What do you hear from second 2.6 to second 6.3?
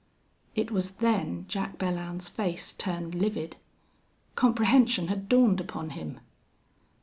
turned livid. Comprehension had dawned upon him.